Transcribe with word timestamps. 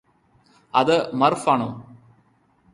അത് 0.73 1.13
മര്ഫ് 1.13 1.47
ആണോ 1.49 1.69